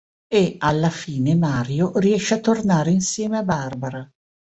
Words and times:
E, 0.27 0.55
alla 0.57 0.89
fine 0.89 1.35
Mario 1.35 1.91
riesce 1.99 2.33
a 2.33 2.39
tornare 2.39 2.89
insieme 2.89 3.37
a 3.37 3.43
Barbara.. 3.43 4.11